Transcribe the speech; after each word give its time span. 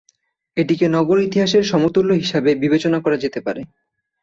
এটিকে 0.57 0.85
নগর 0.87 1.17
ইতিহাসের 1.19 1.63
সমতুল্য 1.63 2.11
হিসাবে 2.13 2.51
বিবেচনা 2.63 2.97
করা 3.01 3.17
যেতে 3.17 3.39
পারে। 3.41 3.61